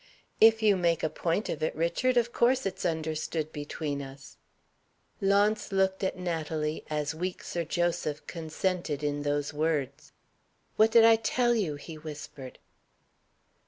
"If 0.39 0.63
you 0.63 0.77
make 0.77 1.03
a 1.03 1.11
point 1.11 1.47
of 1.47 1.61
it, 1.61 1.75
Richard, 1.75 2.17
of 2.17 2.33
course 2.33 2.65
it's 2.65 2.87
understood 2.87 3.51
between 3.53 4.01
us." 4.01 4.35
Launce 5.21 5.71
looked 5.71 6.03
at 6.03 6.17
Natalie, 6.17 6.83
as 6.89 7.13
weak 7.13 7.43
Sir 7.43 7.63
Joseph 7.63 8.25
consented 8.25 9.03
in 9.03 9.21
those 9.21 9.53
words. 9.53 10.11
"What 10.75 10.89
did 10.89 11.05
I 11.05 11.17
tell 11.17 11.53
you?" 11.53 11.75
he 11.75 11.99
whispered. 11.99 12.57